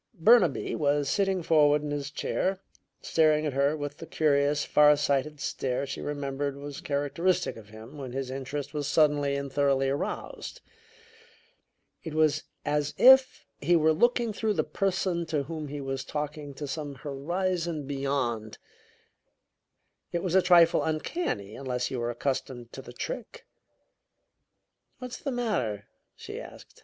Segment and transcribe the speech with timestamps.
[0.15, 2.59] Burnaby was sitting forward in his chair,
[3.03, 7.99] staring at her with the curious, far sighted stare she remembered was characteristic of him
[7.99, 10.61] when his interest was suddenly and thoroughly aroused.
[12.03, 16.55] It was as if he were looking through the person to whom he was talking
[16.55, 18.57] to some horizon beyond.
[20.11, 23.45] It was a trifle uncanny, unless you were accustomed to the trick.
[24.97, 26.79] "What's the matter?" she asked.